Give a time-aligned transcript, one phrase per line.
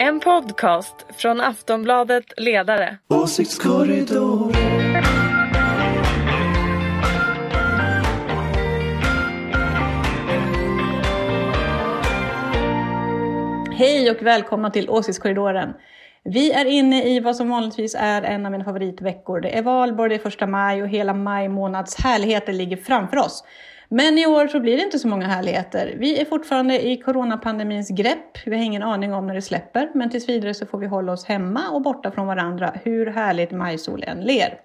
[0.00, 2.98] En podcast från Aftonbladet Ledare.
[3.08, 4.54] Åsiktskorridoren.
[13.72, 15.74] Hej och välkomna till Åsiktskorridoren.
[16.24, 19.40] Vi är inne i vad som vanligtvis är en av mina favoritveckor.
[19.40, 23.44] Det är valborg, det är första maj och hela maj månads härligheter ligger framför oss.
[23.88, 25.94] Men i år så blir det inte så många härligheter.
[25.98, 28.38] Vi är fortfarande i coronapandemins grepp.
[28.46, 31.12] Vi har ingen aning om när det släpper, men tills vidare så får vi hålla
[31.12, 34.60] oss hemma och borta från varandra, hur härligt majsol än ler.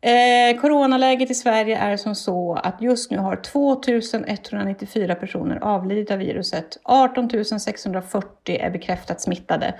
[0.00, 6.18] Eh, coronaläget i Sverige är som så att just nu har 2194 personer avlidit av
[6.18, 6.78] viruset.
[6.82, 9.74] 18 640 är bekräftat smittade.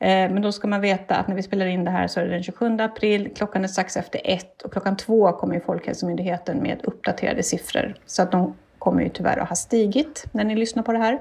[0.00, 2.24] Eh, men då ska man veta att när vi spelar in det här så är
[2.24, 6.58] det den 27 april, klockan är strax efter ett och klockan två kommer ju Folkhälsomyndigheten
[6.58, 7.94] med uppdaterade siffror.
[8.06, 11.20] Så att de kommer ju tyvärr att ha stigit när ni lyssnar på det här.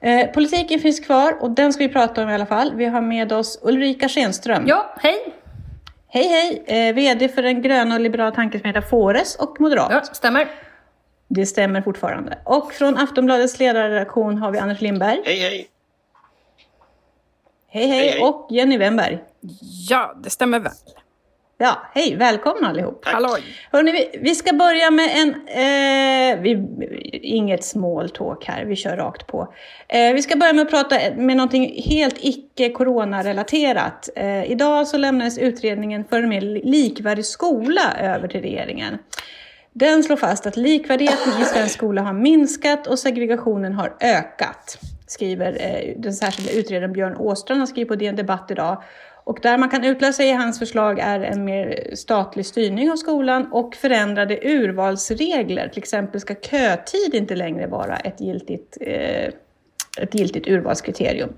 [0.00, 2.72] Eh, politiken finns kvar och den ska vi prata om i alla fall.
[2.74, 4.64] Vi har med oss Ulrika Schenström.
[4.66, 5.34] Ja, hej!
[6.08, 6.88] Hej hej!
[6.88, 9.88] Eh, VD för den gröna och liberala heter Fores och moderat.
[9.90, 10.46] Ja, stämmer.
[11.28, 12.38] Det stämmer fortfarande.
[12.44, 15.22] Och från Aftonbladets ledarredaktion har vi Anders Lindberg.
[15.24, 15.68] Hej hej!
[17.74, 18.08] Hej hej!
[18.08, 18.22] Hej.
[18.22, 19.18] Och Jenny Wemberg.
[19.90, 20.72] Ja, det stämmer väl.
[21.58, 22.16] Ja, hej!
[22.16, 23.04] Välkomna allihop!
[23.04, 23.40] Halloj!
[23.72, 25.28] Hörrni, vi, vi ska börja med en...
[25.48, 26.66] Eh, vi,
[27.22, 29.54] inget small talk här, vi kör rakt på.
[29.88, 34.08] Eh, vi ska börja med att prata med någonting helt icke-corona-relaterat.
[34.16, 38.98] Eh, idag så lämnades utredningen för en mer likvärdig skola över till regeringen.
[39.72, 44.78] Den slår fast att likvärdigheten i svensk skola har minskat och segregationen har ökat.
[45.14, 48.82] Skriver eh, den särskilda utredaren Björn Åstrand, han skriver på DN Debatt idag.
[49.24, 53.52] Och där man kan utläsa i hans förslag är en mer statlig styrning av skolan
[53.52, 55.68] och förändrade urvalsregler.
[55.68, 59.28] Till exempel ska kötid inte längre vara ett giltigt, eh,
[60.00, 61.32] ett giltigt urvalskriterium.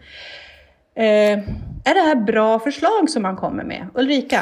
[0.94, 1.38] Eh,
[1.84, 3.86] är det här bra förslag som man kommer med?
[3.94, 4.40] Ulrika?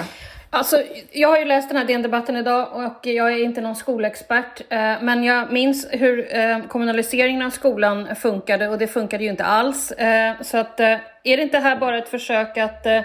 [0.55, 4.61] Alltså, jag har ju läst den här DN-debatten idag och jag är inte någon skolexpert.
[4.73, 9.45] eh, Men jag minns hur eh, kommunaliseringen av skolan funkade och det funkade ju inte
[9.45, 9.91] alls.
[9.93, 13.01] Eh, Så att, eh, är det inte här bara ett försök att eh,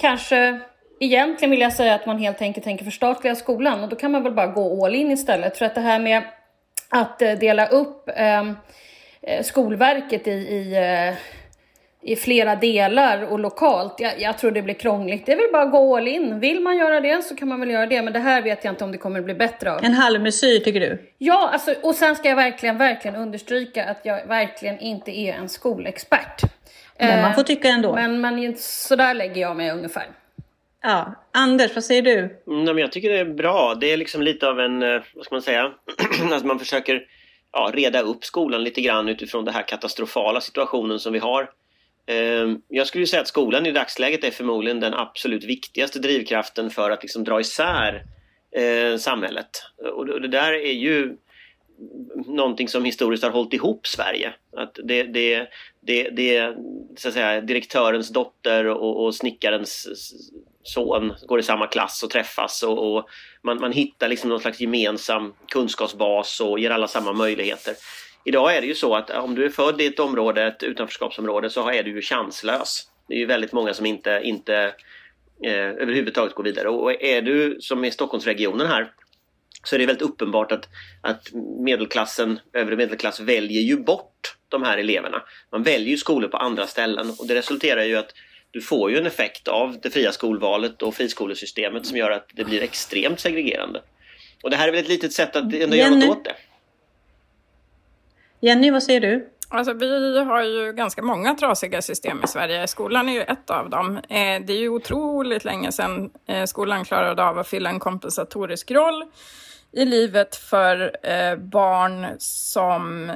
[0.00, 0.60] kanske
[1.00, 4.22] Egentligen vill jag säga att man helt enkelt tänker förstatliga skolan och då kan man
[4.22, 5.58] väl bara gå all in istället.
[5.58, 6.22] För att det här med
[6.88, 8.56] att eh, dela upp ehm,
[9.22, 11.14] eh, Skolverket i, i eh,
[12.02, 13.94] i flera delar och lokalt.
[13.98, 15.26] Jag, jag tror det blir krångligt.
[15.26, 16.40] Det är väl bara att gå all in.
[16.40, 18.02] Vill man göra det så kan man väl göra det.
[18.02, 19.84] Men det här vet jag inte om det kommer att bli bättre av.
[19.84, 21.10] En halvmesyr tycker du?
[21.18, 25.48] Ja, alltså, och sen ska jag verkligen, verkligen understryka att jag verkligen inte är en
[25.48, 26.42] skolexpert.
[26.98, 27.94] Men man Eh, får tycka ändå.
[27.94, 30.06] Men, men så där lägger jag mig ungefär.
[30.82, 31.14] Ja.
[31.32, 32.18] Anders, vad säger du?
[32.18, 33.74] Mm, nej, men jag tycker det är bra.
[33.74, 35.72] Det är liksom lite av en, eh, vad ska man säga,
[36.32, 37.02] att man försöker
[37.52, 41.50] ja, reda upp skolan lite grann utifrån den här katastrofala situationen som vi har.
[42.06, 46.90] Ehm, jag skulle säga att skolan i dagsläget är förmodligen den absolut viktigaste drivkraften för
[46.90, 48.02] att liksom dra isär
[48.56, 49.50] eh, samhället.
[49.82, 51.16] Det och det där är ju
[52.26, 54.32] någonting som historiskt har hållit ihop Sverige.
[54.56, 55.48] Att det, det,
[55.80, 56.56] det, det
[56.96, 59.88] så att säga, direktörens dotter och, och snickarens
[60.62, 63.08] son går i samma klass och träffas och, och
[63.42, 67.74] man, man hittar liksom någon slags gemensam kunskapsbas och ger alla samma möjligheter.
[68.24, 71.50] Idag är det ju så att om du är född i ett område, ett utanförskapsområde,
[71.50, 72.88] så är du ju chanslös.
[73.08, 74.74] Det är ju väldigt många som inte, inte
[75.44, 76.68] eh, överhuvudtaget går vidare.
[76.68, 78.92] Och är du som i Stockholmsregionen här
[79.64, 80.68] så är det väldigt uppenbart att,
[81.00, 81.28] att
[81.60, 85.22] medelklassen, övre medelklass väljer ju bort de här eleverna.
[85.52, 88.14] Man väljer ju skolor på andra ställen och det resulterar ju att
[88.50, 92.44] du får ju en effekt av det fria skolvalet och friskolesystemet som gör att det
[92.44, 93.82] blir extremt segregerande.
[94.42, 96.34] Och det här är väl ett litet sätt att ändå göra något åt det.
[98.44, 99.28] Jenny, vad säger du?
[99.48, 102.66] Alltså, vi har ju ganska många trasiga system i Sverige.
[102.66, 103.96] Skolan är ju ett av dem.
[103.96, 108.70] Eh, det är ju otroligt länge sedan eh, skolan klarade av att fylla en kompensatorisk
[108.70, 109.04] roll
[109.72, 113.12] i livet för eh, barn som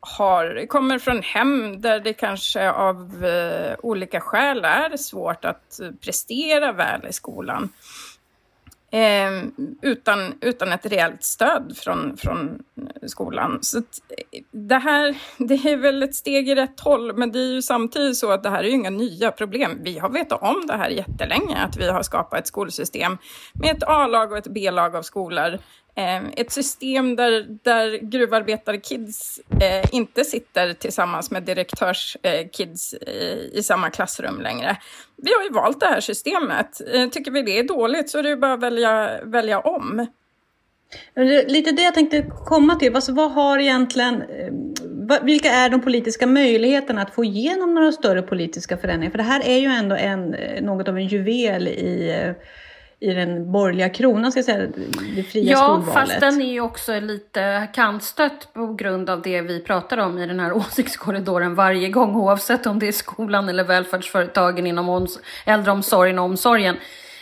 [0.00, 5.90] har, kommer från hem där det kanske av eh, olika skäl är svårt att eh,
[6.04, 7.68] prestera väl i skolan.
[8.96, 9.42] Eh,
[9.82, 12.62] utan, utan ett reellt stöd från, från
[13.06, 13.58] skolan.
[13.62, 13.82] Så
[14.50, 18.16] det här det är väl ett steg i rätt håll, men det är ju samtidigt
[18.16, 19.78] så att det här är ju inga nya problem.
[19.82, 23.18] Vi har vetat om det här jättelänge, att vi har skapat ett skolsystem
[23.54, 25.58] med ett A-lag och ett B-lag av skolor.
[25.98, 33.62] Eh, ett system där, där gruvarbetarkids eh, inte sitter tillsammans med direktörskids eh, i, i
[33.62, 34.76] samma klassrum längre.
[35.16, 36.80] Vi har ju valt det här systemet.
[36.94, 40.06] Eh, tycker vi det är dåligt så är det ju bara att välja, välja om.
[41.46, 42.94] Lite det jag tänkte komma till.
[42.94, 44.22] Alltså, vad har egentligen...
[44.22, 44.52] Eh,
[45.22, 49.10] vilka är de politiska möjligheterna att få igenom några större politiska förändringar?
[49.10, 52.32] För det här är ju ändå en, eh, något av en juvel i eh,
[53.00, 54.68] i den borgerliga kronan, ska jag säga,
[55.16, 55.86] det fria ja, skolvalet.
[55.94, 60.18] Ja, fast den är ju också lite kantstött på grund av det vi pratar om
[60.18, 65.08] i den här åsiktskorridoren varje gång, oavsett om det är skolan eller välfärdsföretagen inom
[65.44, 66.76] äldreomsorgen och omsorgen.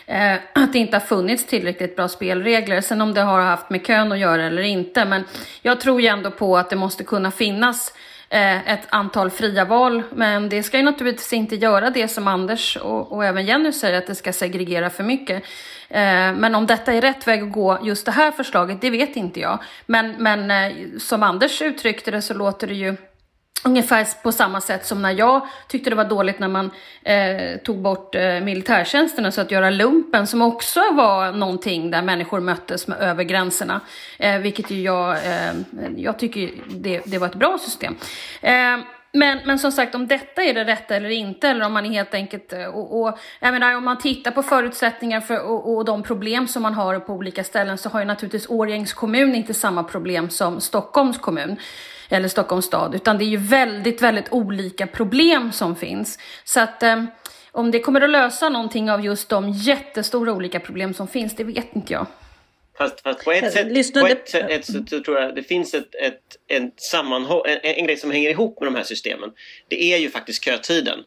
[0.07, 2.81] Eh, att det inte har funnits tillräckligt bra spelregler.
[2.81, 5.05] Sen om det har haft med kön att göra eller inte.
[5.05, 5.25] Men
[5.63, 7.93] jag tror ju ändå på att det måste kunna finnas
[8.29, 10.03] Eh, ett antal fria val.
[10.13, 13.99] Men det ska ju naturligtvis inte göra det som Anders och, och även Jenny säger,
[13.99, 15.43] att det ska segregera för mycket.
[15.89, 19.17] Eh, men om detta är rätt väg att gå, just det här förslaget, det vet
[19.17, 19.59] inte jag.
[19.87, 22.97] Men, men eh, som Anders uttryckte det så låter det ju
[23.67, 26.71] Ungefär på samma sätt som när jag tyckte det var dåligt när man
[27.03, 32.41] eh, tog bort eh, militärtjänsten, alltså att göra lumpen, som också var någonting där människor
[32.41, 33.81] möttes med över gränserna.
[34.19, 35.53] Eh, vilket ju jag, eh,
[35.97, 37.97] jag tycker det, det var ett bra system.
[38.41, 38.79] Eh,
[39.17, 41.91] men, men som sagt, om detta är det rätta eller inte, eller om man är
[41.91, 42.53] helt enkelt...
[42.53, 46.49] Eh, och, och, jag menar, om man tittar på förutsättningar för, och, och de problem
[46.49, 50.31] som man har på olika ställen så har ju naturligtvis Årjängs kommun inte samma problem
[50.31, 51.57] som Stockholms kommun
[52.09, 56.19] eller Stockholms stad, utan det är ju väldigt, väldigt olika problem som finns.
[56.45, 57.05] Så att eh,
[57.53, 61.45] om det kommer att lösa någonting av just de jättestora olika problem som finns, det
[61.45, 62.07] vet inte jag.
[62.79, 65.75] Fast, fast på ett sätt, på ett sätt, ett sätt så tror jag det finns
[65.75, 69.33] ett, ett, en, sammanhåll, en, en grej som hänger ihop med de här systemen.
[69.69, 70.99] Det är ju faktiskt kötiden.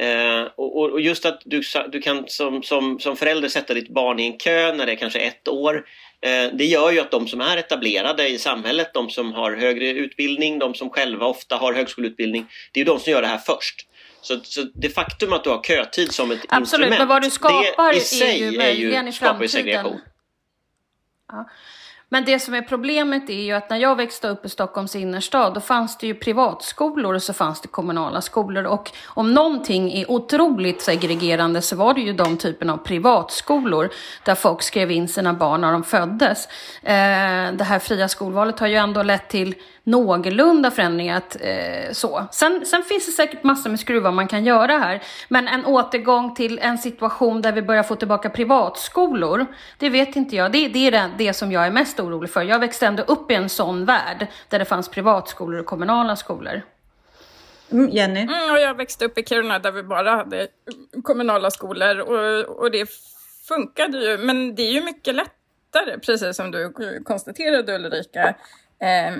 [0.00, 4.20] Eh, och, och, just att du, du kan som, som, som förälder sätta ditt barn
[4.20, 5.86] i en kö när det är kanske ett år.
[6.20, 9.88] Eh, det gör ju att de som är etablerade i samhället, de som har högre
[9.90, 13.38] utbildning, de som själva ofta har högskoleutbildning, det är ju de som gör det här
[13.38, 13.86] först.
[14.20, 17.30] Så, så det faktum att du har kötid som ett Absolut, instrument, men vad du
[17.30, 20.00] skapar det i sig är ju möjligen i framtiden.
[21.32, 21.48] Ja.
[22.08, 25.54] Men det som är problemet är ju att när jag växte upp i Stockholms innerstad
[25.54, 30.10] då fanns det ju privatskolor och så fanns det kommunala skolor och om någonting är
[30.10, 33.90] otroligt segregerande så var det ju de typen av privatskolor
[34.24, 36.46] där folk skrev in sina barn när de föddes.
[36.82, 39.54] Eh, det här fria skolvalet har ju ändå lett till
[39.86, 41.16] någorlunda förändringar.
[41.16, 42.26] Att, eh, så.
[42.32, 45.02] Sen, sen finns det säkert massor med skruvar man kan göra här.
[45.28, 49.46] Men en återgång till en situation där vi börjar få tillbaka privatskolor,
[49.78, 50.52] det vet inte jag.
[50.52, 52.42] Det, det är det, det som jag är mest orolig för.
[52.42, 56.62] Jag växte ändå upp i en sån värld där det fanns privatskolor och kommunala skolor.
[57.72, 58.20] Mm, Jenny?
[58.20, 60.48] Mm, och jag växte upp i Kiruna där vi bara hade
[61.02, 62.88] kommunala skolor och, och det
[63.48, 64.18] funkade ju.
[64.18, 66.72] Men det är ju mycket lättare, precis som du
[67.04, 68.34] konstaterade Ulrika,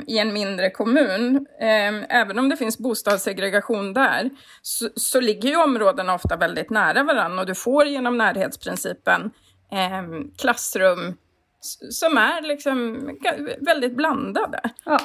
[0.06, 4.31] i en mindre kommun, eh, även om det finns bostadssegregation där,
[4.62, 9.31] så, så ligger ju områdena ofta väldigt nära varandra och du får genom närhetsprincipen
[9.73, 10.03] eh,
[10.38, 11.17] klassrum
[11.91, 13.11] som är liksom
[13.61, 14.61] väldigt blandade.
[14.85, 14.99] Ja.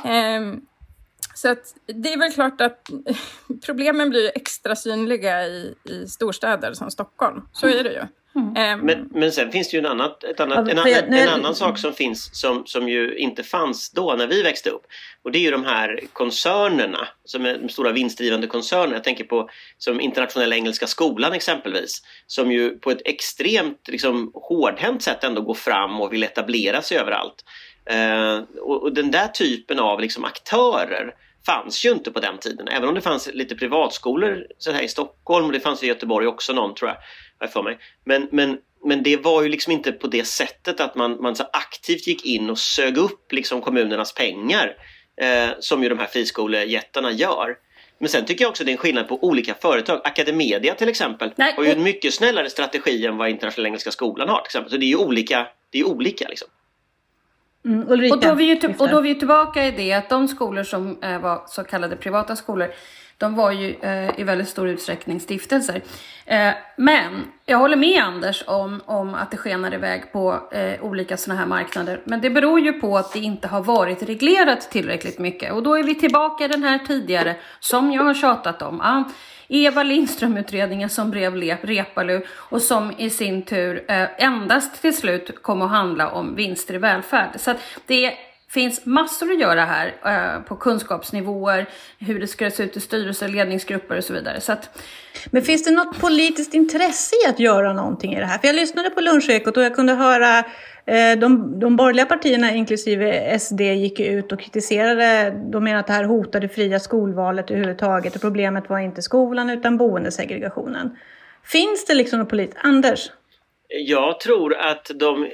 [1.36, 2.90] Så att det är väl klart att
[3.66, 7.42] problemen blir extra synliga i, i storstäder som Stockholm.
[7.54, 8.02] Så är det ju.
[8.36, 8.80] Mm.
[8.80, 11.56] Um, men, men sen finns det ju en, annat, ett annat, en, en, en, annan
[11.56, 14.86] sak som finns som, som ju inte fanns då när vi växte upp.
[15.24, 18.94] Och det är ju de här koncernerna, som är de stora vinstdrivande koncernerna.
[18.94, 22.04] Jag tänker på som Internationella Engelska Skolan exempelvis.
[22.28, 26.98] Som ju på ett extremt liksom, hårdhänt sätt ändå går fram och vill etablera sig
[26.98, 27.46] överallt.
[27.92, 31.14] Uh, och, och, den där typen av liksom, aktörer
[31.46, 32.68] fanns ju inte på den tiden.
[32.68, 36.28] Även om det fanns lite privatskolor så här i Stockholm och det fanns i Göteborg
[36.28, 36.98] också någon tror jag.
[37.48, 37.78] För mig.
[38.04, 41.44] Men, men, men det var ju liksom inte på det sättet att man, man så
[41.54, 44.76] aktivt gick in och sög upp liksom kommunernas pengar
[45.22, 47.58] eh, som ju de här friskolejättarna gör.
[48.00, 50.02] Men sen tycker jag också det är en skillnad på olika företag.
[50.04, 51.54] Academedia till exempel Nej.
[51.58, 54.72] har ju en mycket snällare strategi än vad Internationella Engelska Skolan har till exempel.
[54.72, 55.48] Så det är ju olika.
[55.72, 56.48] Det är olika liksom.
[57.66, 60.28] Mm, och, då är vi ju och då är vi tillbaka i det att de
[60.28, 62.74] skolor som eh, var så kallade privata skolor,
[63.22, 65.82] de var ju eh, i väldigt stor utsträckning stiftelser.
[66.26, 71.18] Eh, men jag håller med Anders om, om att det skenar iväg på eh, olika
[71.18, 72.02] sådana här marknader.
[72.04, 75.54] Men det beror ju på att det inte har varit reglerat tillräckligt mycket.
[75.54, 78.82] Och då är vi tillbaka i den här tidigare, som jag har tjatat om.
[78.82, 79.04] Ah,
[79.48, 85.62] Eva Lindström-utredningen som blev Repalu och som i sin tur eh, endast till slut kom
[85.62, 87.30] att handla om vinster i välfärd.
[87.40, 87.54] Så
[87.86, 88.14] det
[88.54, 91.66] finns massor att göra här eh, på kunskapsnivåer,
[92.00, 94.42] hur det ska se ut i styrelser, ledningsgrupper och så vidare.
[94.42, 94.80] Så att...
[95.26, 98.38] Men finns det något politiskt intresse i att göra någonting i det här?
[98.38, 100.38] För jag lyssnade på Lunchekot och jag kunde höra
[100.86, 105.30] eh, de, de borgerliga partierna, inklusive SD, gick ut och kritiserade.
[105.52, 109.78] De menar att det här hotade fria skolvalet överhuvudtaget och problemet var inte skolan utan
[109.78, 110.98] boendesegregationen.
[111.44, 112.60] Finns det liksom något politiskt?
[112.64, 113.12] Anders?
[113.74, 115.30] Jag tror att de, eh,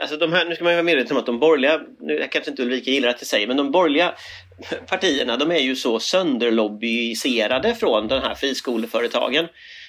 [0.00, 2.50] alltså de här, nu ska man ju vara medveten om att de borgerliga, nu kanske
[2.50, 4.14] inte Ulrika gillar att jag säger, men de borgerliga
[4.88, 9.48] partierna de är ju så sönderlobbyiserade från de här friskoleföretagen.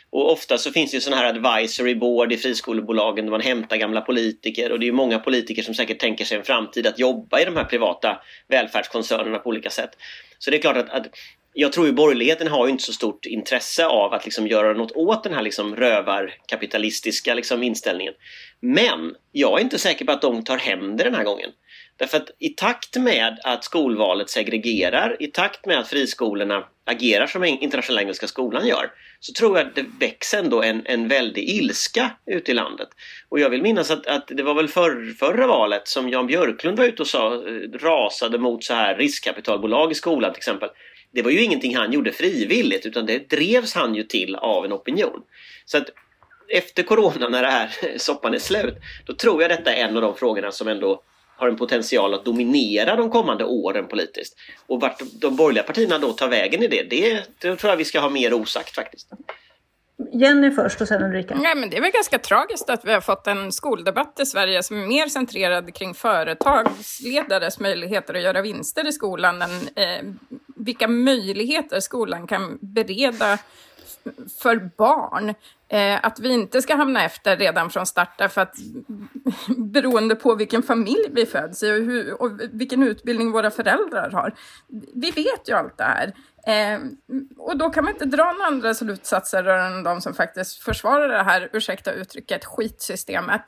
[0.10, 3.78] Och ofta så finns det ju sådana här advisory board i friskolebolagen där man hämtar
[3.78, 7.40] gamla politiker och det är många politiker som säkert tänker sig en framtid att jobba
[7.40, 9.92] i de här privata välfärdskoncernerna på olika sätt.
[10.40, 11.08] Så det är klart att, att
[11.54, 14.92] jag tror ju borgerligheten har ju inte så stort intresse av att liksom göra något
[14.92, 18.14] åt den här liksom rövarkapitalistiska liksom inställningen.
[18.60, 21.50] Men jag är inte säker på att de tar hem det den här gången.
[21.98, 27.44] Därför att i takt med att skolvalet segregerar, i takt med att friskolorna agerar som
[27.44, 32.12] Internationella Engelska Skolan gör, så tror jag att det växer ändå en, en väldig ilska
[32.26, 32.88] ute i landet.
[33.30, 36.78] Och jag vill minnas att, att det var väl för, förra valet som Jan Björklund
[36.78, 40.70] var ute och sa, eh, rasade mot så här riskkapitalbolag i skolan till exempel.
[41.12, 44.74] Det var ju ingenting han gjorde frivilligt utan det drevs han ju till av en
[44.74, 45.22] opinion.
[45.66, 45.90] Så att
[46.50, 48.76] efter Corona när det här soppan är slut,
[49.06, 51.02] då tror jag detta är en av de frågorna som ändå
[51.38, 54.38] har en potential att dominera de kommande åren politiskt.
[54.68, 57.86] Och vart de borgerliga partierna då tar vägen i det, det, det tror jag vi
[57.86, 59.08] ska ha mer osagt faktiskt.
[60.14, 61.36] Jenny först och sen Ulrika.
[61.36, 64.64] Nej, men det är väl ganska tragiskt att vi har fått en skoldebatt i Sverige
[64.64, 70.14] som är mer centrerad kring företagsledares möjligheter att göra vinster i skolan än eh,
[70.64, 73.40] vilka möjligheter skolan kan bereda
[74.38, 75.34] för barn.
[75.68, 78.56] Eh, att vi inte ska hamna efter redan från start därför att
[79.58, 84.34] beroende på vilken familj vi föds i och, hur, och vilken utbildning våra föräldrar har.
[84.94, 86.14] Vi vet ju allt det här.
[86.48, 86.80] Eh,
[87.38, 91.24] och då kan man inte dra några andra slutsatser rörande de som faktiskt försvarar det
[91.24, 93.44] här, ursäkta uttrycket, skitsystemet.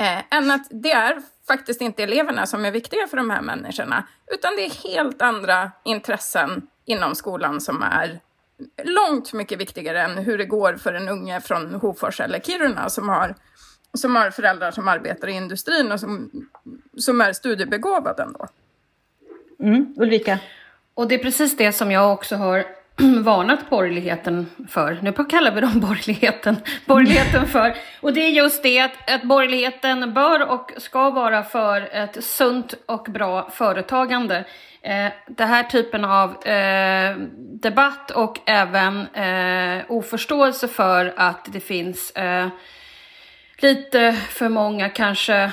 [0.00, 4.06] Eh, än att det är faktiskt inte eleverna som är viktiga för de här människorna,
[4.26, 8.20] utan det är helt andra intressen inom skolan som är
[8.84, 13.08] långt mycket viktigare än hur det går för en unge från Hofors eller Kiruna som
[13.08, 13.34] har,
[13.94, 16.30] som har föräldrar som arbetar i industrin och som,
[16.96, 18.46] som är studiebegåvade ändå.
[19.60, 20.38] Mm, Ulrika?
[20.94, 22.64] Och det är precis det som jag också har
[23.22, 24.98] varnat borgerligheten för.
[25.02, 27.76] Nu kallar vi dem borgerligheten, borgerligheten för.
[28.00, 32.74] Och det är just det att, att borgerligheten bör och ska vara för ett sunt
[32.86, 34.44] och bra företagande.
[34.82, 42.10] Eh, den här typen av eh, debatt och även eh, oförståelse för att det finns
[42.10, 42.48] eh,
[43.56, 45.52] lite för många kanske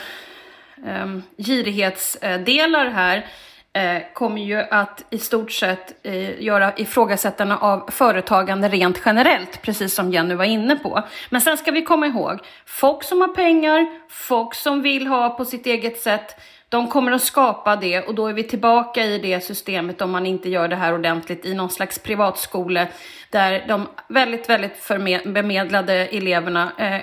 [0.88, 3.25] eh, girighetsdelar här
[3.74, 9.94] eh, kommer ju att i stort sett eh, göra ifrågasättarna av företagande rent generellt, precis
[9.94, 11.04] som Jenny var inne på.
[11.30, 15.46] Men sen ska vi komma ihåg, folk som har pengar, folk som vill ha på
[15.46, 16.36] sitt eget sätt,
[16.70, 20.25] de kommer att skapa det och då är vi tillbaka i det systemet om man
[20.25, 22.88] inte gör det här ordentligt i någon slags privatskola
[23.30, 24.88] där de väldigt, väldigt
[25.25, 27.01] bemedlade eleverna eh,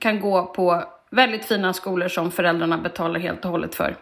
[0.00, 3.96] kan gå på väldigt fina skolor som föräldrarna betalar helt och hållet för.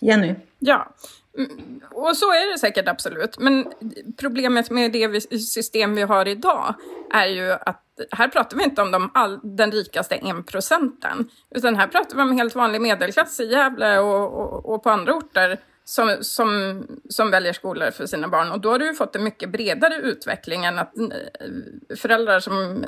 [0.00, 0.34] Jenny?
[0.58, 0.94] Ja,
[1.38, 3.38] mm, och så är det säkert absolut.
[3.38, 3.72] Men
[4.16, 6.74] problemet med det system vi har idag
[7.12, 11.76] är ju att här pratar vi inte om de all, den rikaste en procenten, utan
[11.76, 15.60] här pratar vi om helt vanlig medelklass i Gävle och, och, och, på andra orter
[15.84, 18.50] som, som, som väljer skolor för sina barn.
[18.50, 22.84] Och då har du fått en mycket bredare utveckling än att eh, föräldrar som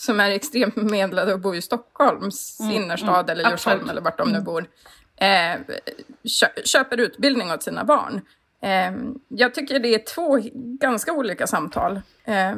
[0.00, 4.18] som är extremt bemedlade och bor i Stockholms mm, innerstad mm, eller Djursholm eller vart
[4.18, 4.44] de nu mm.
[4.44, 4.66] bor,
[5.20, 5.60] eh,
[6.64, 8.20] köper utbildning åt sina barn.
[8.62, 8.92] Eh,
[9.28, 10.38] jag tycker det är två
[10.80, 12.00] ganska olika samtal.
[12.24, 12.54] Eh,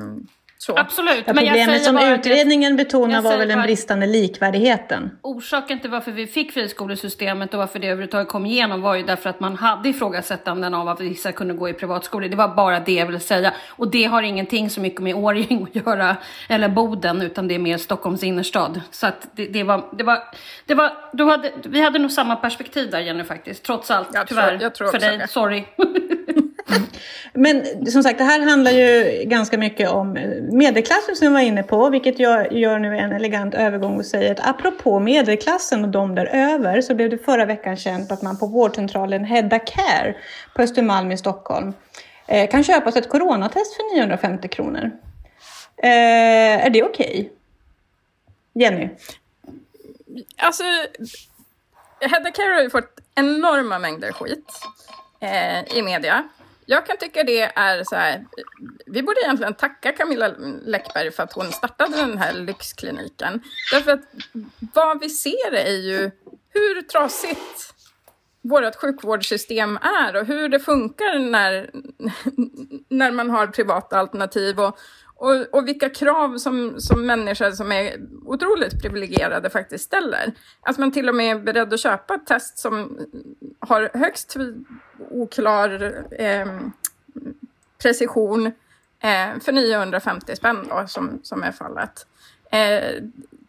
[0.62, 0.76] så.
[0.76, 1.24] Absolut.
[1.26, 5.10] Ja, problemet som utredningen betonar var väl den bristande likvärdigheten.
[5.22, 9.30] Orsaken till varför vi fick friskolesystemet och varför det överhuvudtaget kom igenom var ju därför
[9.30, 12.28] att man hade ifrågasättanden av att vissa kunde gå i privatskolor.
[12.28, 13.52] Det var bara det jag ville säga.
[13.68, 16.16] Och det har ingenting så mycket med Årjäng att göra,
[16.48, 18.80] eller Boden, utan det är mer Stockholms innerstad.
[18.90, 20.18] Så att det, det var, det var,
[20.66, 24.08] det var, du hade, vi hade nog samma perspektiv där Jenny faktiskt, trots allt.
[24.12, 25.18] Jag tyvärr, tror, jag tror för dig.
[25.18, 25.28] Det.
[25.28, 25.64] Sorry.
[27.32, 30.12] Men som sagt, det här handlar ju ganska mycket om
[30.52, 34.32] medelklassen som vi var inne på, vilket jag gör nu en elegant övergång och säger
[34.32, 38.38] att apropå medelklassen och de där över så blev det förra veckan känt att man
[38.38, 40.14] på vårdcentralen Hedda Care
[40.54, 41.72] på Östermalm i Stockholm
[42.26, 44.90] eh, kan köpa sig ett coronatest för 950 kronor.
[45.82, 47.10] Eh, är det okej?
[47.10, 47.28] Okay?
[48.54, 48.88] Jenny?
[50.36, 50.62] Alltså,
[52.00, 54.52] Hedda Care har ju fått enorma mängder skit
[55.20, 56.28] eh, i media.
[56.66, 58.24] Jag kan tycka det är så här,
[58.86, 60.28] vi borde egentligen tacka Camilla
[60.62, 63.42] Läckberg för att hon startade den här lyxkliniken.
[63.72, 64.02] Därför att
[64.74, 66.10] vad vi ser är ju
[66.48, 67.74] hur trasigt
[68.42, 71.70] vårt sjukvårdssystem är och hur det funkar när,
[72.88, 74.60] när man har privata alternativ.
[74.60, 74.78] Och,
[75.22, 80.32] och, och vilka krav som, som människor som är otroligt privilegierade faktiskt ställer.
[80.60, 82.98] Att man till och med är beredd att köpa ett test som
[83.60, 84.36] har högst
[85.10, 86.46] oklar eh,
[87.82, 88.46] precision
[89.00, 92.06] eh, för 950 spänn då, som, som är fallet.
[92.52, 92.94] Eh,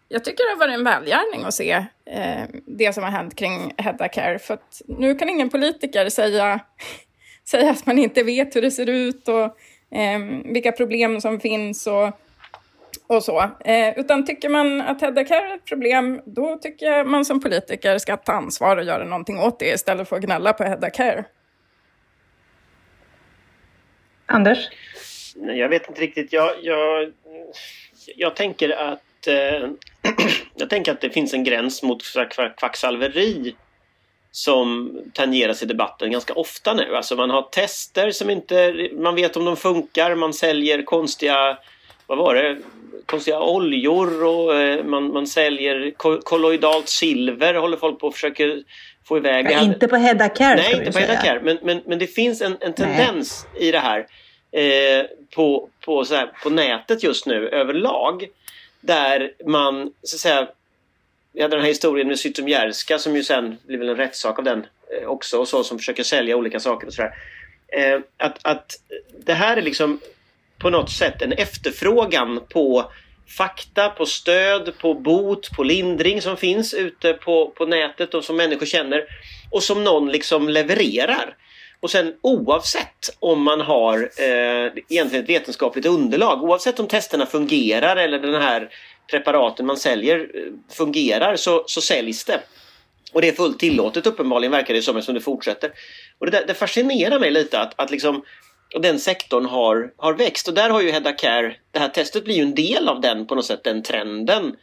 [0.10, 3.74] jag tycker det har varit en välgärning att se eh, det som har hänt kring
[3.78, 4.40] Hedda Care.
[4.40, 6.60] För att nu kan ingen politiker säga,
[7.50, 9.58] säga att man inte vet hur det ser ut och
[10.46, 12.12] vilka problem som finns och,
[13.08, 13.50] och så.
[13.66, 17.42] Eh, utan tycker man att Hedda Care är ett problem, då tycker jag man som
[17.42, 20.90] politiker ska ta ansvar och göra någonting åt det istället för att gnälla på Hedda
[20.90, 21.26] Care.
[24.26, 24.70] Anders?
[25.36, 26.34] Jag vet inte riktigt.
[26.34, 27.12] Jag, jag,
[28.16, 29.70] jag tänker att eh,
[30.56, 32.04] jag tänker att det finns en gräns mot
[32.58, 33.56] kvacksalveri
[34.36, 36.96] som tangeras i debatten ganska ofta nu.
[36.96, 40.16] Alltså man har tester som inte man vet om de funkar.
[40.16, 41.58] Man säljer konstiga,
[42.08, 42.58] vad var det,
[43.06, 48.64] konstiga oljor och eh, man, man säljer kolloidalt silver håller folk på och försöker
[49.08, 49.48] få iväg.
[49.52, 51.42] Ja, inte på Hedda Care Nej, inte på Hedda Care.
[51.44, 53.68] Men, men, men det finns en, en tendens Nej.
[53.68, 54.00] i det här
[54.52, 58.28] eh, på, på, så här, på nätet just nu överlag.
[58.82, 60.48] Där man så att säga
[61.34, 64.66] vi hade den här historien med Zytomierska som ju sen blev en rättssak av den
[65.02, 67.14] eh, också och så som försöker sälja olika saker och sådär.
[67.68, 68.80] Eh, att, att
[69.26, 70.00] det här är liksom
[70.58, 72.92] på något sätt en efterfrågan på
[73.38, 78.36] fakta, på stöd, på bot, på lindring som finns ute på, på nätet och som
[78.36, 79.04] människor känner
[79.52, 81.36] och som någon liksom levererar.
[81.80, 87.96] Och sen oavsett om man har eh, egentligen ett vetenskapligt underlag, oavsett om testerna fungerar
[87.96, 88.70] eller den här
[89.12, 92.40] preparaten man säljer eh, fungerar så, så säljs det.
[93.14, 95.72] Och det är fullt tillåtet uppenbarligen verkar det som eftersom det fortsätter.
[96.20, 98.24] Och det, där, det fascinerar mig lite att, att liksom,
[98.76, 102.24] och den sektorn har, har växt och där har ju Hedda Care, det här testet
[102.24, 104.56] blir ju en del av den på något sätt, den trenden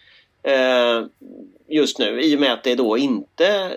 [0.43, 1.05] eh,
[1.69, 3.73] just nu i och med att det då inte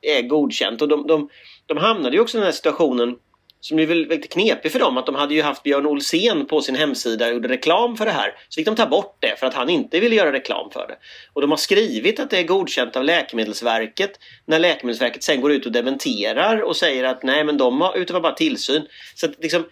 [0.00, 0.82] är godkänt.
[0.82, 1.28] Och de, de,
[1.66, 3.16] de hamnade ju också i den här situationen
[3.60, 6.60] som är väldigt lite knepig för dem att de hade ju haft Björn Olsen på
[6.60, 8.34] sin hemsida och gjorde reklam för det här.
[8.48, 10.96] Så fick de ta bort det för att han inte ville göra reklam för det.
[11.32, 14.10] Och de har skrivit att det är godkänt av Läkemedelsverket
[14.46, 18.34] när Läkemedelsverket sen går ut och dementerar och säger att nej men de utövar bara
[18.34, 18.86] tillsyn.
[19.14, 19.64] Så att liksom,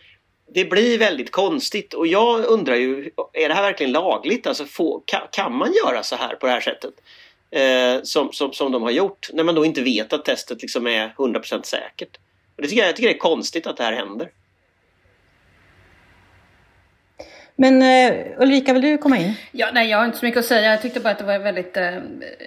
[0.54, 4.46] det blir väldigt konstigt och jag undrar ju, är det här verkligen lagligt?
[4.46, 6.94] Alltså få, kan, kan man göra så här på det här sättet?
[7.50, 10.86] Eh, som, som, som de har gjort när man då inte vet att testet liksom
[10.86, 12.18] är 100% säkert.
[12.56, 14.30] Och det tycker jag, jag tycker det är konstigt att det här händer.
[17.56, 19.34] Men uh, Ulrika, vill du komma in?
[19.52, 20.70] Ja, nej, jag har inte så mycket att säga.
[20.70, 21.98] Jag tyckte bara att det var väldigt uh,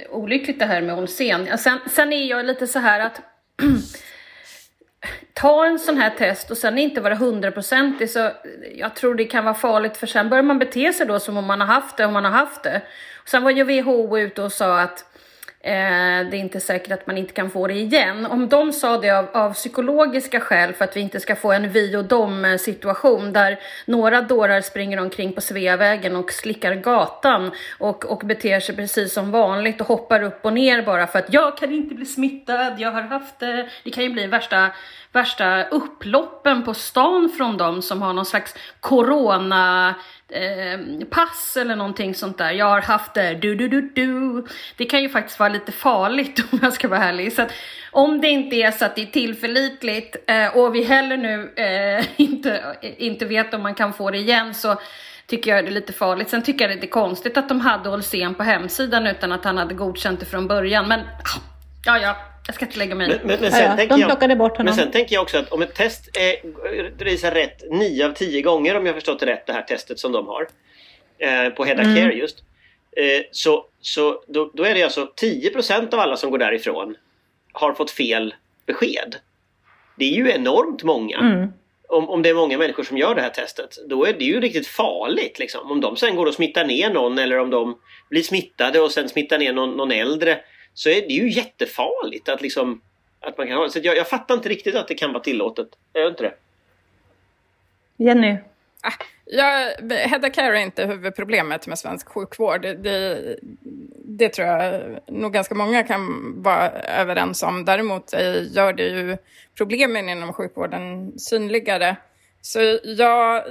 [0.09, 1.57] olyckligt det här med Olsén.
[1.57, 3.21] Sen, sen är jag lite så här att
[5.33, 8.31] ta en sån här test och sen inte vara hundraprocentig så
[8.75, 11.45] jag tror det kan vara farligt för sen börjar man bete sig då som om
[11.45, 12.81] man har haft det, om man har haft det.
[13.15, 15.05] Och sen var ju WHO ute och sa att
[15.61, 18.25] Eh, det är inte säkert att man inte kan få det igen.
[18.25, 21.69] Om de sa det av, av psykologiska skäl för att vi inte ska få en
[21.69, 28.05] vi och dom situation där några dårar springer omkring på Sveavägen och slickar gatan och,
[28.05, 31.57] och beter sig precis som vanligt och hoppar upp och ner bara för att jag
[31.57, 33.69] kan inte bli smittad, jag har haft det.
[33.83, 34.69] Det kan ju bli värsta,
[35.11, 39.95] värsta upploppen på stan från dem som har någon slags corona
[40.31, 42.51] eh, pass eller någonting sånt där.
[42.51, 44.45] Jag har haft det, du du du du.
[44.77, 47.33] Det kan ju faktiskt vara lite farligt om jag ska vara ärlig.
[47.33, 47.51] Så att
[47.91, 52.05] om det inte är så att det är tillförlitligt eh, och vi heller nu eh,
[52.21, 54.75] inte, inte vet om man kan få det igen så
[55.27, 56.29] tycker jag det är lite farligt.
[56.29, 59.45] Sen tycker jag det är lite konstigt att de hade Olsén på hemsidan utan att
[59.45, 60.87] han hade godkänt det från början.
[60.87, 61.39] Men ah,
[61.85, 62.17] ja, ja,
[62.49, 64.57] jag ska inte lägga mig men, men, men sen ja, tänker De plockade jag, bort
[64.57, 64.75] honom.
[64.75, 68.41] Men sen tänker jag också att om ett test är, visar rätt 9 av 10
[68.41, 70.47] gånger om jag förstått det rätt det här testet som de har.
[71.17, 71.95] Eh, på Hedda mm.
[71.95, 72.43] Care just.
[72.97, 76.95] Eh, så så då, då, är det alltså 10% av alla som går därifrån
[77.53, 78.35] har fått fel
[78.65, 79.15] besked.
[79.97, 81.17] Det är ju enormt många.
[81.17, 81.47] Mm.
[81.89, 83.77] Om, om det är många människor som gör det här testet.
[83.89, 85.39] Då är det ju riktigt farligt.
[85.39, 85.71] Liksom.
[85.71, 89.09] Om de sen går och smittar ner någon eller om de blir smittade och sen
[89.09, 90.39] smittar ner någon, någon äldre
[90.73, 92.81] så är det ju jättefarligt att liksom
[93.19, 95.67] att man kan ha Så jag, jag fattar inte riktigt att det kan vara tillåtet.
[95.93, 96.33] Jag gör inte det.
[97.97, 98.37] Jenny?
[98.81, 102.61] Ah, ja, Hedda Care är inte huvudproblemet med svensk sjukvård.
[102.61, 103.35] Det, det,
[104.05, 107.65] det, tror jag nog ganska många kan vara överens om.
[107.65, 108.13] Däremot
[108.51, 109.17] gör det ju
[109.57, 111.95] problemen inom sjukvården synligare.
[112.41, 113.43] Så jag,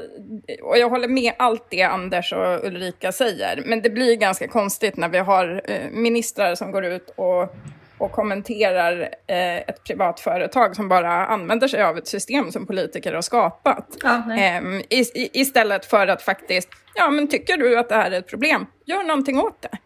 [0.63, 3.63] och jag håller med allt det Anders och Ulrika säger.
[3.67, 7.55] Men det blir ganska konstigt när vi har eh, ministrar som går ut och
[7.99, 13.15] och kommenterar eh, ett privat företag som bara använder sig av ett system som politiker
[13.15, 13.97] har skapat.
[14.03, 18.19] Ja, eh, i, istället för att faktiskt, ja men tycker du att det här är
[18.19, 19.79] ett problem, gör någonting åt det.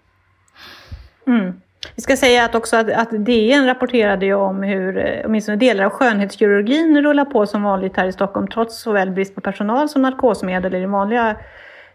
[1.27, 1.61] Mm.
[1.97, 5.85] Vi ska säga att också att, att DN rapporterade ju om hur eh, åtminstone delar
[5.85, 10.03] av skönhetskirurgin rullar på som vanligt här i Stockholm trots såväl brist på personal som
[10.03, 11.37] narkosmedel i den vanliga,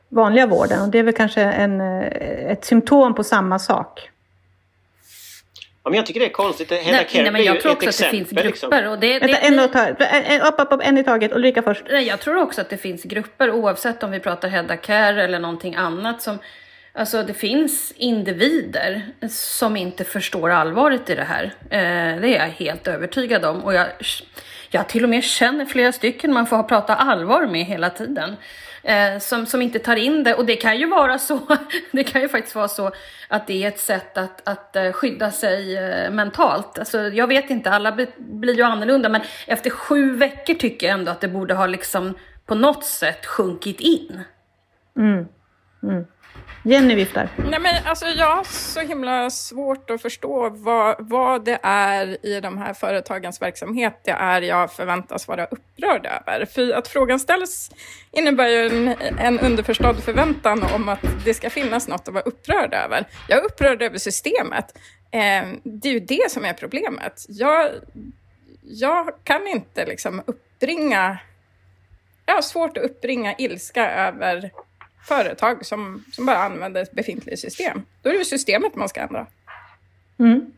[0.10, 0.82] vanliga vården.
[0.82, 4.10] Och det är väl kanske en, eh, ett symptom på samma sak.
[5.84, 6.72] Ja, men jag tycker det är konstigt.
[6.72, 8.48] Hedda nej, nej, men jag tror också att det finns grupper.
[8.48, 8.70] Liksom.
[8.70, 11.32] Och det, Vänta, det, en, en, upp, upp, upp, en i taget.
[11.32, 11.84] Ulrika först.
[11.90, 15.40] Nej, jag tror också att det finns grupper oavsett om vi pratar Hedda Care eller
[15.40, 16.40] någonting annat som
[16.98, 21.44] Alltså det finns individer som inte förstår allvaret i det här.
[21.70, 23.64] Eh, det är jag helt övertygad om.
[23.64, 23.88] Och jag,
[24.70, 28.36] jag till och med känner flera stycken man får prata allvar med hela tiden.
[28.84, 30.34] Eh, som, som inte tar in det.
[30.34, 31.40] Och det kan ju vara så,
[31.92, 32.92] det kan ju faktiskt vara så
[33.28, 36.80] att det är ett sätt att, att eh, skydda sig eh, mentalt.
[36.80, 39.10] Alltså, jag vet inte, alla blir, blir ju annorlunda.
[39.10, 43.26] Men efter sju veckor tycker jag ändå att det borde ha liksom på något sätt
[43.26, 44.22] sjunkit in.
[44.98, 45.26] Mm.
[45.84, 46.06] Mm.
[46.68, 47.30] Jenny viftar.
[47.38, 52.40] Nej, men alltså, jag har så himla svårt att förstå vad, vad det är i
[52.42, 56.46] de här företagens verksamhet det är jag förväntas vara upprörd över.
[56.46, 57.72] För att frågan ställs
[58.12, 62.74] innebär ju en, en underförstådd förväntan om att det ska finnas något att vara upprörd
[62.74, 63.08] över.
[63.28, 64.78] Jag är upprörd över systemet.
[65.12, 67.26] Eh, det är ju det som är problemet.
[67.30, 67.70] Jag,
[68.62, 71.18] jag kan inte liksom uppbringa...
[72.26, 74.52] Jag har svårt att uppbringa ilska över
[75.08, 77.82] företag som, som bara använder ett befintligt system.
[78.02, 79.28] Då är det ju systemet man ska ändra.
[80.20, 80.52] Mm.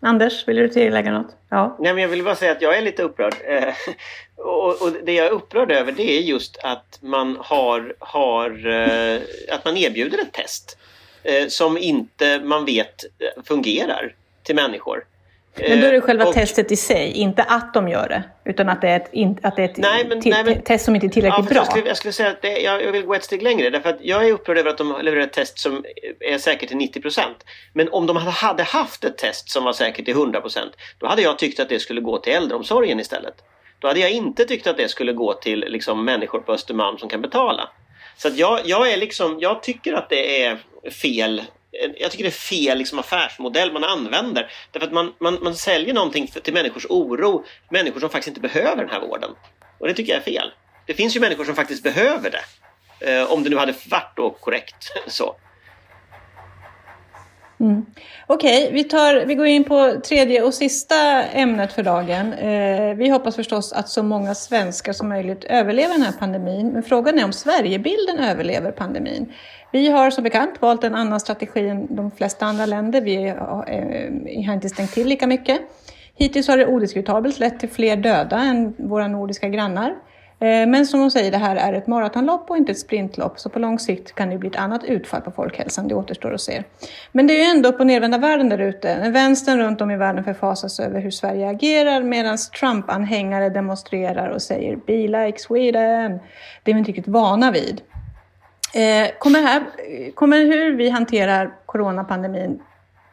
[0.00, 1.36] Anders, vill du tillägga något?
[1.48, 1.76] Ja.
[1.80, 3.34] Nej, men jag vill bara säga att jag är lite upprörd.
[3.44, 3.74] Eh,
[4.36, 9.20] och, och, det jag är upprörd över det är just att man har, har eh,
[9.48, 10.78] att man erbjuder ett test
[11.22, 13.04] eh, som inte man vet
[13.44, 15.04] fungerar till människor.
[15.68, 18.22] Men då är det själva och, testet i sig, inte att de gör det.
[18.44, 20.94] Utan att det är ett, att det är ett nej, men, nej, men, test som
[20.94, 21.56] inte är tillräckligt ja, bra.
[21.56, 23.70] Jag skulle, jag skulle, säga att det, jag, vill gå ett steg längre.
[23.70, 25.84] Därför att jag är upprörd över att de levererar ett test som
[26.20, 27.20] är säkert till 90%
[27.72, 30.58] Men om de hade haft ett test som var säkert till 100%
[30.98, 33.34] då hade jag tyckt att det skulle gå till äldreomsorgen istället.
[33.78, 37.08] Då hade jag inte tyckt att det skulle gå till liksom, människor på Östermalm som
[37.08, 37.68] kan betala.
[38.16, 40.58] Så jag, jag, är liksom, jag tycker att det är
[40.90, 44.52] fel jag tycker det är fel liksom, affärsmodell man använder.
[44.70, 48.40] Därför att man, man, man säljer någonting för, till människors oro, människor som faktiskt inte
[48.40, 49.30] behöver den här vården.
[49.78, 50.52] Och det tycker jag är fel.
[50.86, 52.44] Det finns ju människor som faktiskt behöver det.
[53.00, 55.36] Eh, om det nu hade varit då korrekt så.
[57.60, 57.86] Mm.
[58.26, 62.32] Okej, okay, vi, vi går in på tredje och sista ämnet för dagen.
[62.32, 66.68] Eh, vi hoppas förstås att så många svenskar som möjligt överlever den här pandemin.
[66.68, 69.32] Men frågan är om Sverigebilden överlever pandemin.
[69.72, 73.00] Vi har som bekant valt en annan strategi än de flesta andra länder.
[73.00, 75.60] Vi eh, eh, har inte stängt till lika mycket.
[76.14, 79.94] Hittills har det odiskutabelt lett till fler döda än våra nordiska grannar.
[80.42, 83.48] Eh, men som de säger, det här är ett maratonlopp och inte ett sprintlopp, så
[83.48, 86.62] på lång sikt kan det bli ett annat utfall på folkhälsan, det återstår att se.
[87.12, 89.10] Men det är ju ändå upp och nervända världen där ute.
[89.10, 94.76] Vänstern runt om i världen förfasas över hur Sverige agerar, medan Trump-anhängare demonstrerar och säger
[94.76, 96.18] “Be like Sweden”.
[96.62, 97.80] Det är vi inte riktigt vana vid.
[98.74, 99.64] Eh, kommer, här,
[100.14, 102.62] kommer hur vi hanterar coronapandemin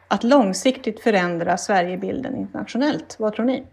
[0.08, 3.16] att långsiktigt förändra Sverigebilden internationellt?
[3.18, 3.66] Vad tror ni?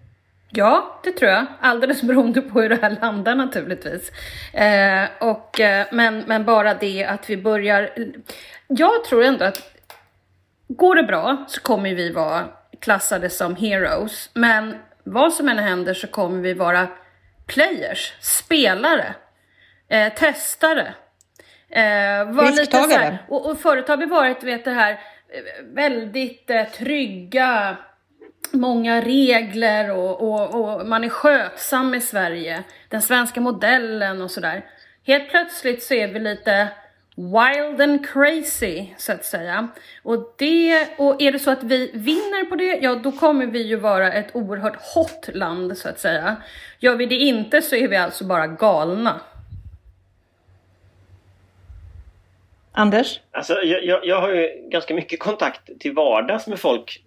[0.50, 1.46] Ja, det tror jag.
[1.60, 4.12] Alldeles beroende på hur det här landar naturligtvis.
[4.54, 7.90] Eh, och, eh, men, men bara det att vi börjar...
[8.68, 9.62] Jag tror ändå att
[10.68, 12.46] går det bra så kommer vi vara
[12.80, 14.30] klassade som heroes.
[14.34, 16.88] Men vad som än händer så kommer vi vara
[17.46, 19.16] players, spelare,
[19.88, 20.94] eh, testare.
[21.70, 24.98] Eh, var lite så här, och, och förut har vi varit, vet det här, eh,
[25.74, 27.78] väldigt eh, trygga
[28.52, 32.64] många regler och, och, och, man är skötsam i Sverige.
[32.90, 34.66] Den svenska modellen och sådär.
[35.08, 36.68] Helt plötsligt så är vi lite
[37.16, 39.68] wild and crazy så att säga.
[40.04, 43.62] Och, det, och är det så att vi vinner på det, ja då kommer vi
[43.62, 46.36] ju vara ett oerhört hot land så att säga.
[46.80, 49.20] Gör vi det inte så är vi alltså bara galna.
[52.76, 53.20] Anders?
[53.32, 57.02] Alltså, jag, jag, jag har ju ganska mycket kontakt till vardags med folk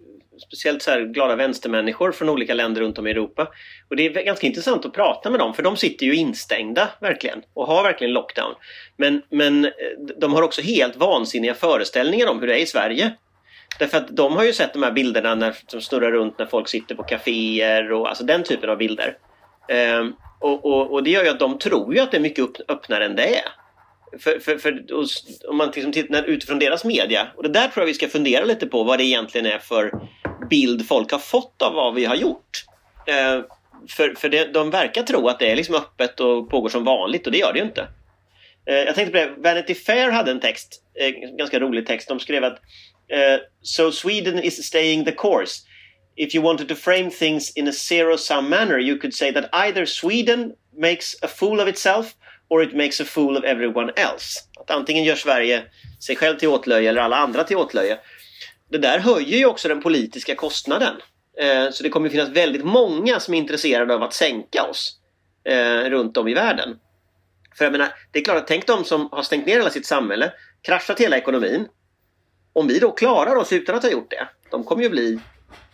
[0.47, 3.47] speciellt så glada vänstermänniskor från olika länder runt om i Europa.
[3.89, 7.41] Och det är ganska intressant att prata med dem för de sitter ju instängda verkligen
[7.53, 8.53] och har verkligen lockdown.
[8.97, 9.71] Men, men eh,
[10.17, 13.11] de har också helt vansinniga föreställningar om hur det är i Sverige.
[13.79, 16.67] Därför att de har ju sett de här bilderna när, som snurrar runt när folk
[16.67, 19.17] sitter på kaféer och alltså den typen av bilder.
[19.69, 22.45] Ehm, och, och, och, det gör ju att de tror ju att det är mycket
[22.67, 23.58] öppnare än det är.
[24.19, 24.85] För, för, för
[25.49, 28.45] om man liksom tittar utifrån deras media och det där tror jag vi ska fundera
[28.45, 29.91] lite på vad det egentligen är för
[30.49, 32.65] bild folk har fått av vad vi har gjort.
[33.07, 33.43] Eh,
[33.89, 37.25] för för det, de verkar tro att det är liksom öppet och pågår som vanligt
[37.25, 37.87] och det gör det ju inte.
[38.69, 42.07] Eh, jag tänkte på det, Vanity Fair hade en text, en ganska rolig text.
[42.07, 42.59] De skrev att
[43.13, 45.61] uh, So Sweden is staying the course.
[46.15, 49.85] If you wanted to frame things in a zero-sum manner you could say that either
[49.85, 52.15] Sweden makes a fool of itself
[52.49, 54.39] or it makes a fool of everyone else.
[54.59, 55.63] Att antingen gör Sverige
[55.99, 57.97] sig själv till åtlöje eller alla andra till åtlöje.
[58.69, 60.95] Det där höjer ju också den politiska kostnaden.
[61.39, 64.99] Eh, så det kommer finnas väldigt många som är intresserade av att sänka oss
[65.43, 66.79] eh, runt om i världen.
[67.57, 69.85] För jag menar, det är klart att tänk de som har stängt ner hela sitt
[69.85, 70.31] samhälle,
[70.61, 71.67] kraschat hela ekonomin.
[72.53, 75.19] Om vi då klarar oss utan att ha gjort det, de kommer ju bli,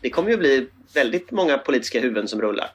[0.01, 2.71] det kommer ju bli väldigt många politiska huvuden som rullar.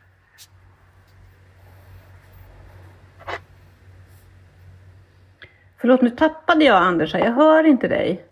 [5.81, 7.21] Förlåt, nu tappade jag Anders här.
[7.21, 8.25] Jag hör inte dig.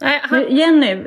[0.00, 0.56] Nej, han...
[0.56, 1.06] Jenny,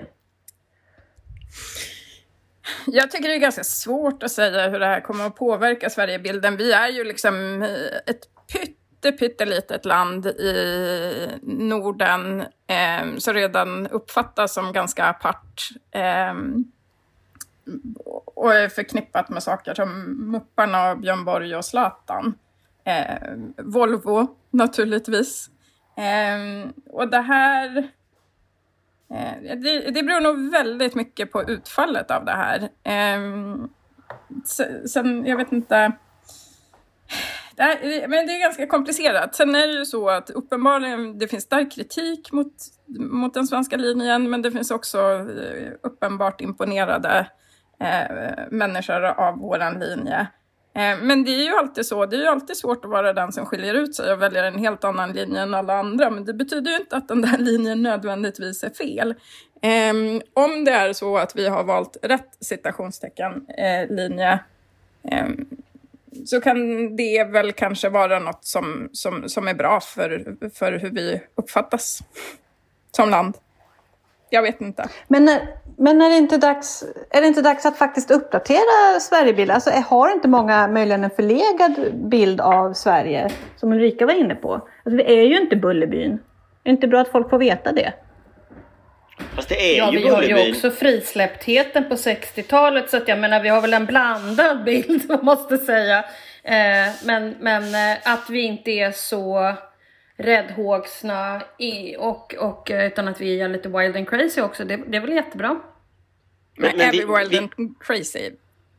[2.85, 6.57] Jag tycker det är ganska svårt att säga hur det här kommer att påverka Sverigebilden.
[6.57, 7.63] Vi är ju liksom
[8.05, 8.21] ett
[8.53, 15.69] pytte, pyttelitet land i Norden eh, som redan uppfattas som ganska apart.
[15.91, 16.33] Eh,
[18.25, 22.35] och är förknippat med saker som Mupparna, Björn Borg och Zlatan.
[22.83, 25.49] Eh, Volvo naturligtvis.
[25.97, 27.91] Eh, och det här
[29.13, 32.69] Eh, det, det beror nog väldigt mycket på utfallet av det här.
[32.83, 33.69] Ehm,
[34.85, 35.91] sen, jag vet inte.
[37.55, 39.35] Det, här, men det är ganska komplicerat.
[39.35, 42.53] Sen är det ju så att uppenbarligen det finns stark kritik mot,
[42.99, 47.27] mot den svenska linjen, men det finns också eh, uppenbart imponerade
[47.79, 50.27] eh, människor av våran linje.
[50.75, 53.31] Eh, men det är ju alltid så, det är ju alltid svårt att vara den
[53.31, 56.09] som skiljer ut sig och väljer en helt annan linje än alla andra.
[56.09, 59.15] Men det betyder ju inte att den där linjen nödvändigtvis är fel.
[59.61, 64.39] Ehm, om det är så att vi har valt rätt citationstecken eh, linje
[65.03, 65.45] ehm,
[66.25, 70.89] så kan det väl kanske vara något som, som, som är bra för, för hur
[70.89, 71.99] vi uppfattas
[72.91, 73.37] som land.
[74.33, 74.89] Jag vet inte.
[75.07, 79.55] Men när, men är det, inte dags, är det inte dags att faktiskt uppdatera Sverigebilden?
[79.55, 84.53] Alltså, har inte många möjligen en förlegad bild av Sverige, som Ulrika var inne på?
[84.53, 86.11] Alltså, vi är ju inte Bullerbyn.
[86.11, 86.19] Är
[86.63, 87.93] det inte bra att folk får veta det?
[89.35, 93.19] Fast det är ja, ju vi har ju också frisläpptheten på 60-talet så att jag
[93.19, 95.97] menar vi har väl en blandad bild man måste säga.
[96.43, 99.53] Eh, men, men eh, att vi inte är så
[100.17, 104.65] räddhågsna i, och, och eh, utan att vi är lite wild and crazy också.
[104.65, 105.59] Det, det är väl jättebra.
[106.57, 108.31] Men, men vi, wild vi, and crazy.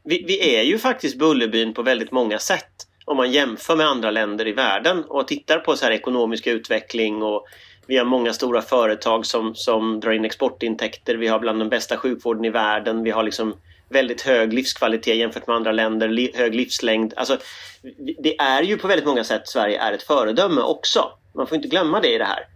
[0.04, 2.72] Vi, vi, är ju faktiskt Bullerbyn på väldigt många sätt
[3.04, 7.22] om man jämför med andra länder i världen och tittar på så här ekonomisk utveckling
[7.22, 7.46] och
[7.86, 11.14] vi har många stora företag som, som drar in exportintäkter.
[11.14, 13.02] Vi har bland den bästa sjukvården i världen.
[13.02, 13.54] Vi har liksom
[13.88, 17.14] väldigt hög livskvalitet jämfört med andra länder, li, hög livslängd.
[17.16, 17.38] Alltså,
[18.18, 21.10] det är ju på väldigt många sätt Sverige är ett föredöme också.
[21.34, 22.46] Man får inte glömma det i det här.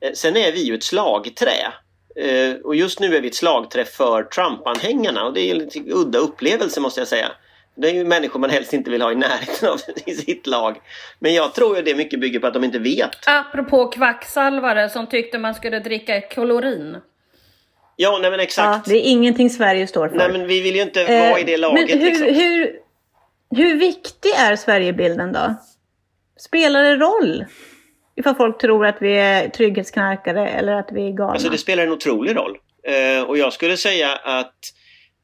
[0.00, 1.72] Eh, sen är vi ju ett slagträ.
[2.16, 5.80] Eh, och just nu är vi ett slagträ för Trump-anhängarna och det är en lite
[5.86, 7.28] udda upplevelse måste jag säga.
[7.76, 10.76] Det är ju människor man helst inte vill ha i närheten av i sitt lag.
[11.18, 13.10] Men jag tror ju det mycket bygger på att de inte vet.
[13.26, 16.96] Apropå kvacksalvare som tyckte man skulle dricka klorin.
[17.96, 18.88] Ja, nej men exakt.
[18.88, 20.16] Ja, det är ingenting Sverige står för.
[20.16, 21.90] Nej men vi vill ju inte eh, vara i det laget.
[21.90, 22.26] Men hur, liksom.
[22.26, 22.80] hur,
[23.56, 25.54] hur viktig är Sverigebilden då?
[26.36, 27.44] Spelar det roll?
[28.16, 31.32] Ifall folk tror att vi är trygghetsknarkare eller att vi är galna.
[31.32, 32.56] Alltså det spelar en otrolig roll.
[32.86, 34.54] Eh, och jag skulle säga att,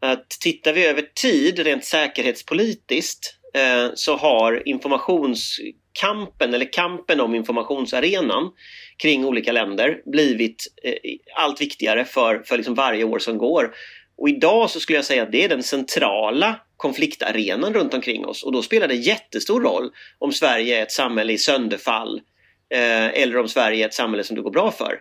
[0.00, 8.50] att tittar vi över tid rent säkerhetspolitiskt eh, så har informationskampen eller kampen om informationsarenan
[8.96, 10.94] kring olika länder blivit eh,
[11.34, 13.74] allt viktigare för, för liksom varje år som går.
[14.18, 18.42] Och idag så skulle jag säga att det är den centrala konfliktarenan runt omkring oss
[18.42, 22.31] och då spelar det jättestor roll om Sverige är ett samhälle i sönderfall Eh,
[22.72, 25.00] Eh, eller om Sverige är ett samhälle som det går bra för.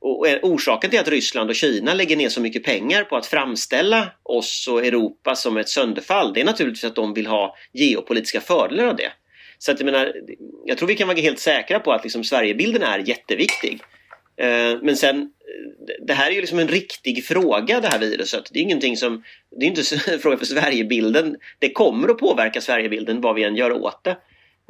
[0.00, 4.08] Och orsaken till att Ryssland och Kina lägger ner så mycket pengar på att framställa
[4.22, 8.86] oss och Europa som ett sönderfall, det är naturligtvis att de vill ha geopolitiska fördelar
[8.86, 9.12] av det.
[9.58, 10.12] Så att jag menar,
[10.64, 13.80] jag tror vi kan vara helt säkra på att liksom Sverigebilden är jätteviktig.
[14.36, 18.50] Eh, men sen, eh, det här är ju liksom en riktig fråga det här viruset.
[18.52, 19.82] Det är ingenting som, det är inte
[20.12, 21.36] en fråga för Sverigebilden.
[21.58, 24.16] Det kommer att påverka Sverigebilden vad vi än gör åt det.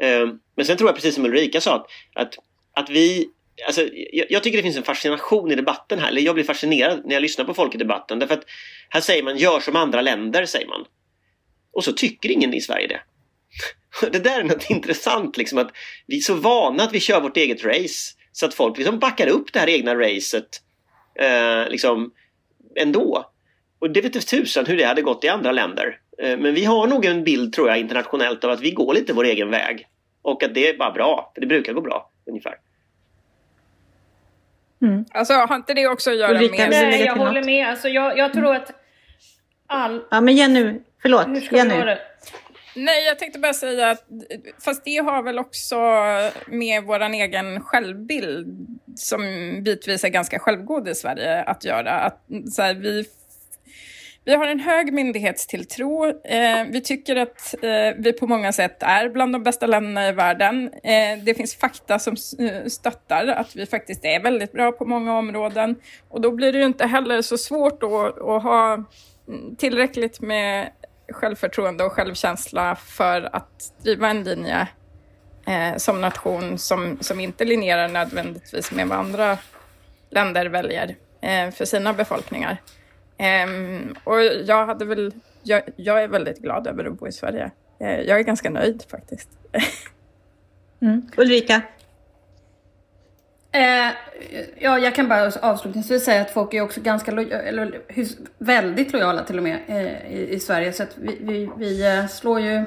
[0.03, 2.35] Ehm, men sen tror jag precis som Ulrika sa att, att,
[2.75, 3.29] att vi
[3.67, 6.09] Alltså, jag, jag, tycker det finns en fascination i debatten här.
[6.09, 8.19] Eller jag blir fascinerad när jag lyssnar på folk i debatten.
[8.19, 8.45] Därför att
[8.89, 10.85] här säger man gör som andra länder, säger man.
[11.73, 13.01] Och så tycker ingen i Sverige det.
[14.11, 15.71] Det där är något intressant liksom att
[16.07, 18.15] vi är så vana att vi kör vårt eget race.
[18.33, 20.63] Så att folk liksom backar upp det här egna racet
[21.21, 22.13] eh, liksom
[22.77, 23.31] ändå.
[23.79, 25.99] och det vet tusan hur det hade gått i andra länder.
[26.19, 29.13] Eh, men vi har nog en bild tror jag internationellt av att vi går lite
[29.13, 29.89] vår egen väg.
[30.23, 32.55] Och att det är bara bra, för det brukar gå bra ungefär.
[34.83, 35.05] Mm.
[35.11, 36.71] Alltså har inte det också att göra Ulrika, med...
[36.71, 37.69] Nej, jag håller med.
[37.69, 38.73] Alltså, jag, jag tror att
[39.67, 40.05] all...
[40.11, 41.29] Ja, men Jenny, förlåt.
[41.29, 41.75] Hur ska Jenny.
[41.75, 41.99] Det?
[42.77, 44.05] Nej, jag tänkte bara säga att
[44.65, 45.77] fast det har väl också
[46.47, 49.21] med vår egen självbild som
[49.63, 51.93] bitvis är ganska självgod i Sverige att göra.
[51.93, 52.21] Att,
[52.51, 53.05] så här, vi
[54.25, 56.07] vi har en hög myndighetstilltro.
[56.25, 60.13] Eh, vi tycker att eh, vi på många sätt är bland de bästa länderna i
[60.13, 60.71] världen.
[60.83, 65.19] Eh, det finns fakta som eh, stöttar att vi faktiskt är väldigt bra på många
[65.19, 65.77] områden.
[66.09, 68.73] Och då blir det ju inte heller så svårt att, att ha
[69.29, 70.71] mm, tillräckligt med
[71.13, 74.69] självförtroende och självkänsla för att driva en linje
[75.47, 79.39] eh, som nation som, som inte linjerar nödvändigtvis med vad andra
[80.11, 82.59] länder väljer eh, för sina befolkningar.
[83.23, 87.51] Um, och jag hade väl, jag, jag, är väldigt glad över att bo i Sverige.
[87.81, 89.29] Uh, jag är ganska nöjd faktiskt.
[90.81, 91.11] mm.
[91.17, 91.63] Ulrika?
[93.55, 93.93] Eh,
[94.59, 97.81] ja, jag kan bara avslutningsvis säga att folk är också ganska lo eller
[98.39, 100.73] väldigt lojala till och med eh, i, i, Sverige.
[100.73, 102.65] Så att vi, vi, vi eh, slår ju...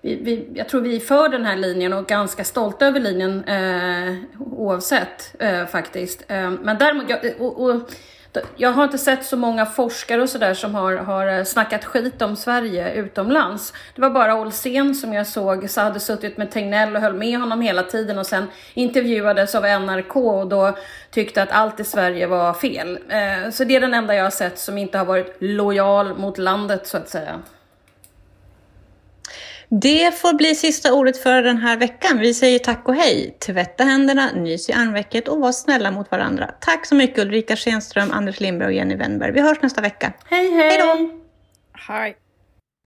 [0.00, 3.44] Vi, vi, jag tror vi är för den här linjen och ganska stolta över linjen
[3.44, 6.24] eh, oavsett eh, faktiskt.
[6.28, 7.90] Eh, men däremot, jag, och, och,
[8.56, 12.22] jag har inte sett så många forskare och sådär som har, har eh, snackat skit
[12.22, 13.72] om Sverige utomlands.
[13.94, 17.38] Det var bara Olsén som jag såg så hade suttit med Tegnell och höll med
[17.38, 20.76] honom hela tiden och sen intervjuades av NRK och då
[21.10, 22.98] tyckte att allt i Sverige var fel.
[23.08, 26.38] Eh, så det är den enda jag har sett som inte har varit lojal mot
[26.38, 27.40] landet så att säga.
[29.80, 32.18] Det får bli sista ordet för den här veckan.
[32.18, 33.36] Vi säger tack och hej.
[33.46, 36.50] Tvätta händerna, nys i armvecket och var snälla mot varandra.
[36.60, 39.32] Tack så mycket Ulrika Schenström, Anders Lindberg och Jenny Wennberg.
[39.32, 40.12] Vi hörs nästa vecka.
[40.24, 40.68] Hej hej!
[40.68, 41.10] Hej då!
[41.72, 42.16] Hej!